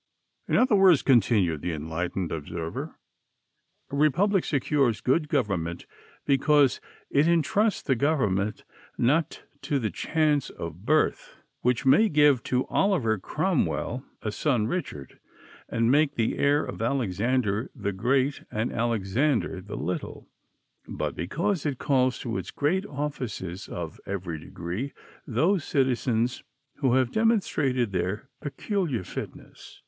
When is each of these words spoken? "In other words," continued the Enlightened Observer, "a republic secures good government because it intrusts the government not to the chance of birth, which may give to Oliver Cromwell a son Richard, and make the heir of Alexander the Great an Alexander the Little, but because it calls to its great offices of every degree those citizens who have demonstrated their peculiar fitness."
"In 0.47 0.55
other 0.55 0.75
words," 0.75 1.03
continued 1.03 1.61
the 1.61 1.73
Enlightened 1.73 2.31
Observer, 2.31 2.97
"a 3.91 3.95
republic 3.95 4.43
secures 4.45 4.99
good 4.99 5.29
government 5.29 5.85
because 6.25 6.81
it 7.11 7.27
intrusts 7.27 7.83
the 7.83 7.93
government 7.93 8.63
not 8.97 9.43
to 9.61 9.77
the 9.77 9.91
chance 9.91 10.49
of 10.49 10.87
birth, 10.87 11.35
which 11.59 11.85
may 11.85 12.09
give 12.09 12.41
to 12.45 12.65
Oliver 12.65 13.19
Cromwell 13.19 14.03
a 14.23 14.31
son 14.31 14.65
Richard, 14.65 15.19
and 15.69 15.91
make 15.91 16.15
the 16.15 16.35
heir 16.39 16.65
of 16.65 16.81
Alexander 16.81 17.69
the 17.75 17.93
Great 17.93 18.41
an 18.49 18.71
Alexander 18.71 19.61
the 19.61 19.77
Little, 19.77 20.27
but 20.87 21.13
because 21.13 21.63
it 21.63 21.77
calls 21.77 22.17
to 22.17 22.39
its 22.39 22.49
great 22.49 22.87
offices 22.87 23.67
of 23.69 23.99
every 24.07 24.39
degree 24.39 24.93
those 25.27 25.63
citizens 25.63 26.43
who 26.77 26.95
have 26.95 27.11
demonstrated 27.11 27.91
their 27.91 28.29
peculiar 28.41 29.03
fitness." 29.03 29.79